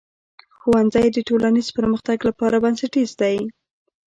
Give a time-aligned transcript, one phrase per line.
[0.57, 3.35] ښوونځی د ټولنیز پرمختګ لپاره بنسټیز دی.